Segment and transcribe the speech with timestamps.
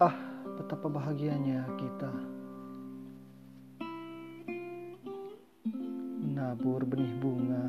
[0.00, 2.08] Betapa bahagianya kita
[6.24, 7.68] menabur benih bunga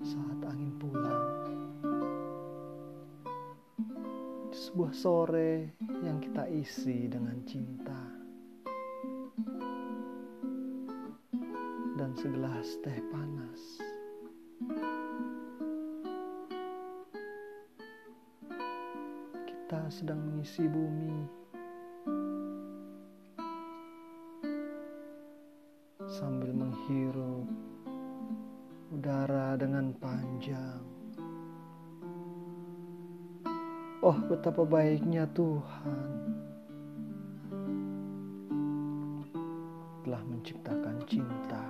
[0.00, 1.28] saat angin pulang.
[4.48, 8.00] Sebuah sore yang kita isi dengan cinta.
[12.00, 13.60] Dan segelas teh panas.
[19.68, 21.28] Kita sedang mengisi bumi
[26.08, 27.44] sambil menghirup
[28.88, 30.80] udara dengan panjang.
[34.00, 36.08] Oh, betapa baiknya Tuhan
[40.00, 41.64] telah menciptakan cinta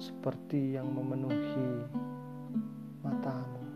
[0.00, 1.92] seperti yang memenuhi
[3.04, 3.67] matamu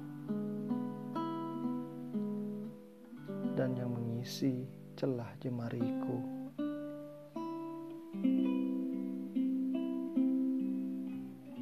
[3.63, 4.67] dan yang mengisi
[4.99, 6.42] celah jemariku.